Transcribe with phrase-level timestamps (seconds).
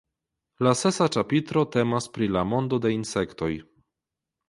[0.67, 3.55] La sesa ĉapitro temas pri la mondo de insektoj.